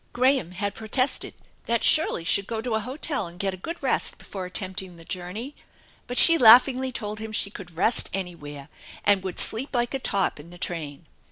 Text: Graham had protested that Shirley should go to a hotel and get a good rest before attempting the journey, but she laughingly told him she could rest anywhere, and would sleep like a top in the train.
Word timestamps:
Graham 0.13 0.53
had 0.53 0.73
protested 0.73 1.35
that 1.67 1.83
Shirley 1.83 2.23
should 2.23 2.47
go 2.47 2.59
to 2.59 2.73
a 2.73 2.79
hotel 2.79 3.27
and 3.27 3.37
get 3.39 3.53
a 3.53 3.63
good 3.65 3.83
rest 3.83 4.17
before 4.17 4.47
attempting 4.47 4.97
the 4.97 5.05
journey, 5.05 5.55
but 6.07 6.17
she 6.17 6.39
laughingly 6.39 6.91
told 6.91 7.19
him 7.19 7.31
she 7.31 7.51
could 7.51 7.77
rest 7.77 8.09
anywhere, 8.11 8.67
and 9.05 9.21
would 9.23 9.39
sleep 9.39 9.75
like 9.75 9.93
a 9.93 9.99
top 9.99 10.39
in 10.39 10.49
the 10.49 10.57
train. 10.57 11.05